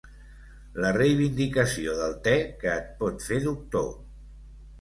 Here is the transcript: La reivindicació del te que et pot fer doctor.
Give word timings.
La 0.85 0.89
reivindicació 0.95 1.95
del 1.99 2.17
te 2.29 2.35
que 2.65 2.73
et 2.73 2.91
pot 3.03 3.27
fer 3.29 3.41
doctor. 3.45 3.89